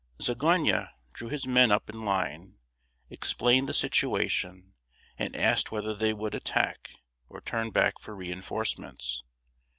Zagonyi 0.19 0.87
drew 1.13 1.29
his 1.29 1.45
men 1.45 1.69
up 1.71 1.87
in 1.87 2.03
line, 2.03 2.57
explained 3.11 3.69
the 3.69 3.73
situation, 3.75 4.73
and 5.19 5.35
asked 5.35 5.71
whether 5.71 5.93
they 5.93 6.11
would 6.11 6.33
attack 6.33 6.89
or 7.29 7.39
turn 7.39 7.69
back 7.69 7.99
for 7.99 8.15
re 8.15 8.31
enforcements. 8.31 9.21